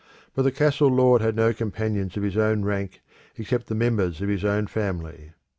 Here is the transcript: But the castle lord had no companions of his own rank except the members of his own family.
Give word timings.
But 0.33 0.41
the 0.41 0.51
castle 0.51 0.87
lord 0.87 1.21
had 1.21 1.35
no 1.35 1.53
companions 1.53 2.17
of 2.17 2.23
his 2.23 2.35
own 2.35 2.65
rank 2.65 3.01
except 3.37 3.67
the 3.67 3.75
members 3.75 4.19
of 4.19 4.29
his 4.29 4.43
own 4.43 4.65
family. 4.65 5.33